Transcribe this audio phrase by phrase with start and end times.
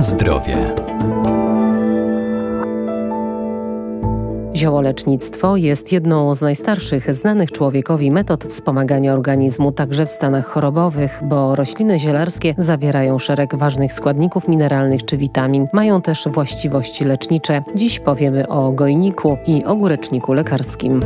[0.00, 0.74] Zdrowie.
[4.54, 11.54] Ziołolecznictwo jest jedną z najstarszych znanych człowiekowi metod wspomagania organizmu także w stanach chorobowych, bo
[11.54, 15.66] rośliny zielarskie zawierają szereg ważnych składników mineralnych czy witamin.
[15.72, 17.62] Mają też właściwości lecznicze.
[17.74, 21.00] Dziś powiemy o gojniku i ogóreczniku lekarskim.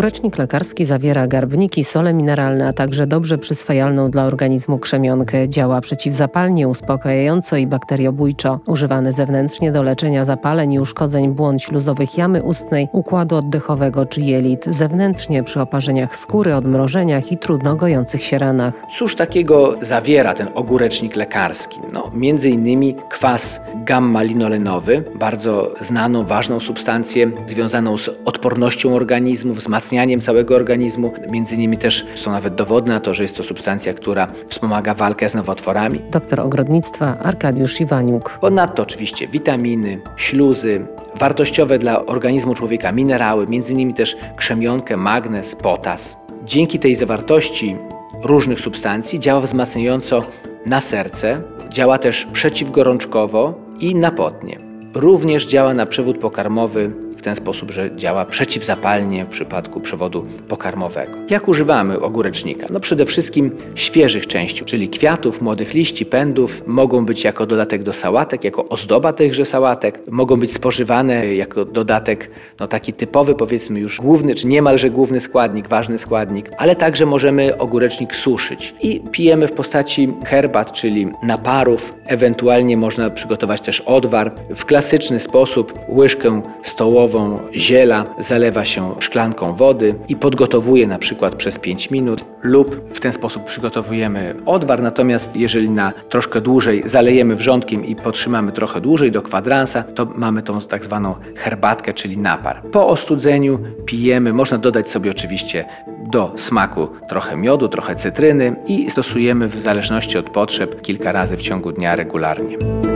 [0.00, 5.48] Ogórecznik lekarski zawiera garbniki, sole mineralne, a także dobrze przyswajalną dla organizmu krzemionkę.
[5.48, 8.60] Działa przeciwzapalnie, uspokajająco i bakteriobójczo.
[8.66, 14.64] Używany zewnętrznie do leczenia zapaleń i uszkodzeń błąd śluzowych jamy ustnej, układu oddechowego czy jelit.
[14.66, 18.74] Zewnętrznie przy oparzeniach skóry, odmrożeniach i trudno gojących się ranach.
[18.98, 21.80] Cóż takiego zawiera ten ogórecznik lekarski?
[21.92, 30.20] No, między innymi kwas gamma-linolenowy, bardzo znaną, ważną substancję związaną z odpornością organizmu, wzmacnianiem wzmacnianiem
[30.20, 31.12] całego organizmu.
[31.30, 35.28] Między innymi też są nawet dowody na to, że jest to substancja, która wspomaga walkę
[35.28, 36.00] z nowotworami.
[36.10, 38.38] Doktor ogrodnictwa Arkadiusz Iwaniuk.
[38.40, 46.16] Ponadto oczywiście witaminy, śluzy, wartościowe dla organizmu człowieka minerały, między innymi też krzemionkę, magnez, potas.
[46.44, 47.76] Dzięki tej zawartości
[48.22, 50.22] różnych substancji działa wzmacniająco
[50.66, 54.58] na serce, działa też przeciwgorączkowo i napotnie.
[54.94, 61.12] Również działa na przewód pokarmowy w ten sposób, że działa przeciwzapalnie w przypadku przewodu pokarmowego.
[61.30, 62.66] Jak używamy ogórecznika?
[62.70, 66.62] No przede wszystkim świeżych części, czyli kwiatów, młodych liści, pędów.
[66.66, 70.00] Mogą być jako dodatek do sałatek, jako ozdoba tychże sałatek.
[70.10, 75.68] Mogą być spożywane jako dodatek, no taki typowy powiedzmy już główny, czy niemalże główny składnik,
[75.68, 76.50] ważny składnik.
[76.58, 81.94] Ale także możemy ogórecznik suszyć i pijemy w postaci herbat, czyli naparów.
[82.06, 87.09] Ewentualnie można przygotować też odwar w klasyczny sposób, łyżkę stołową
[87.54, 93.12] ziela zalewa się szklanką wody i podgotowuje na przykład przez 5 minut lub w ten
[93.12, 99.22] sposób przygotowujemy odwar, natomiast jeżeli na troszkę dłużej zalejemy wrzątkiem i potrzymamy trochę dłużej do
[99.22, 102.62] kwadransa, to mamy tą tak zwaną herbatkę, czyli napar.
[102.62, 105.64] Po ostudzeniu pijemy, można dodać sobie oczywiście
[106.10, 111.42] do smaku trochę miodu, trochę cytryny i stosujemy w zależności od potrzeb kilka razy w
[111.42, 112.89] ciągu dnia regularnie.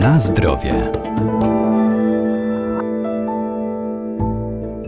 [0.00, 0.90] Na zdrowie.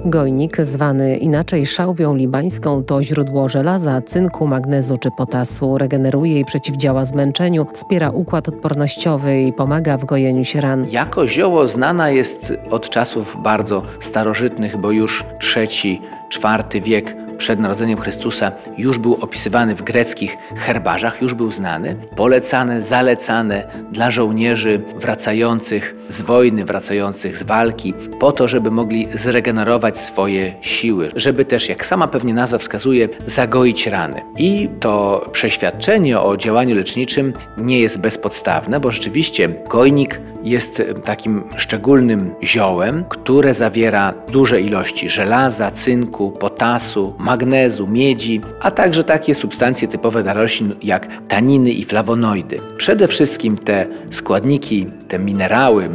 [0.04, 5.78] Gojnik, zwany inaczej szałwią libańską, to źródło żelaza, cynku, magnezu czy potasu.
[5.78, 10.86] Regeneruje i przeciwdziała zmęczeniu, wspiera układ odpornościowy i pomaga w gojeniu się ran.
[10.90, 18.00] Jako zioło znana jest od czasów bardzo starożytnych, bo już trzeci, czwarty wiek przed narodzeniem
[18.00, 25.94] Chrystusa już był opisywany w greckich herbarzach, już był znany, polecane, zalecane dla żołnierzy wracających
[26.08, 31.86] z wojny, wracających z walki, po to, żeby mogli zregenerować swoje siły, żeby też, jak
[31.86, 34.22] sama pewnie nazwa wskazuje, zagoić rany.
[34.38, 42.30] I to przeświadczenie o działaniu leczniczym nie jest bezpodstawne, bo rzeczywiście gojnik jest takim szczególnym
[42.42, 50.22] ziołem, które zawiera duże ilości żelaza, cynku, potasu, magnezu, miedzi, a także takie substancje typowe
[50.22, 52.56] dla roślin jak taniny i flawonoidy.
[52.76, 55.88] Przede wszystkim te składniki, te minerały,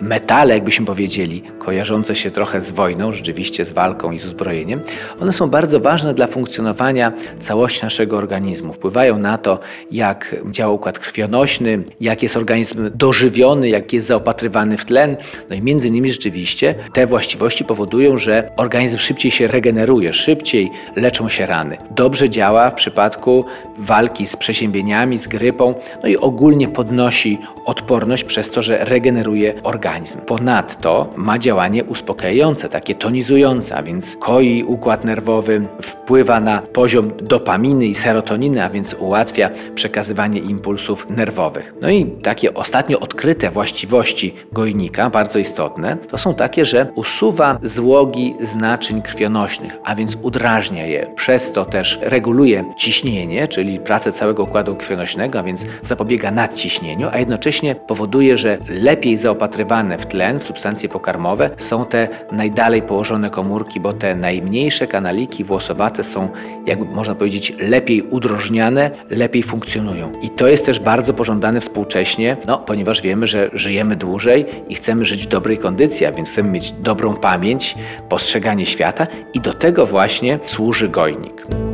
[0.00, 4.80] metale, jakbyśmy powiedzieli, kojarzące się trochę z wojną, rzeczywiście z walką i z uzbrojeniem,
[5.20, 8.72] one są bardzo ważne dla funkcjonowania całości naszego organizmu.
[8.72, 9.58] Wpływają na to,
[9.92, 15.16] jak działa układ krwionośny, jak jest organizm dożywiony, jak jest zaopatrywany w tlen.
[15.50, 21.28] No i między innymi rzeczywiście te właściwości powodują, że organizm szybciej się regeneruje, szybciej leczą
[21.28, 21.76] się rany.
[21.90, 23.44] Dobrze działa w przypadku
[23.78, 30.18] walki z przeziębieniami, z grypą, no i ogólnie podnosi odporność przez to, że regeneruje organizm.
[30.20, 37.86] Ponadto ma działanie uspokajające, takie tonizujące, a więc koi układ nerwowy, wpływa na poziom dopaminy
[37.86, 41.74] i serotoniny, a więc ułatwia przekazywanie impulsów nerwowych.
[41.80, 48.34] No i takie ostatnio odkryte właściwości gojnika, bardzo istotne, to są takie, że usuwa złogi
[48.60, 51.12] naczyń krwionośnych, a więc udrażnia je.
[51.16, 57.18] Przez to też reguluje ciśnienie, czyli pracę całego układu krwionośnego, a więc zapobiega nadciśnieniu, a
[57.62, 63.80] jednocześnie powoduje, że lepiej zaopatrywane w tlen, w substancje pokarmowe są te najdalej położone komórki,
[63.80, 66.28] bo te najmniejsze kanaliki włosowate są,
[66.66, 70.12] jakby można powiedzieć, lepiej udrożniane, lepiej funkcjonują.
[70.22, 75.04] I to jest też bardzo pożądane współcześnie, no, ponieważ wiemy, że żyjemy dłużej i chcemy
[75.04, 77.74] żyć w dobrej kondycji, a więc chcemy mieć dobrą pamięć,
[78.08, 81.67] postrzeganie świata i do tego właśnie służy gojnik.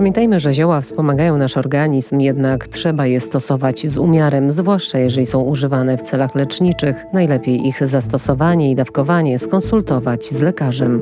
[0.00, 5.40] Pamiętajmy, że zioła wspomagają nasz organizm, jednak trzeba je stosować z umiarem, zwłaszcza jeżeli są
[5.40, 7.06] używane w celach leczniczych.
[7.12, 11.00] Najlepiej ich zastosowanie i dawkowanie skonsultować z lekarzem.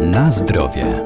[0.00, 1.02] Na zdrowie.